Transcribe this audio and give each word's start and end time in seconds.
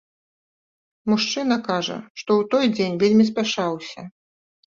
Мужчына 1.13 1.57
кажа, 1.67 1.97
што 2.21 2.31
ў 2.39 2.43
той 2.53 2.65
дзень 2.79 2.97
вельмі 3.05 3.25
спяшаўся. 3.31 4.01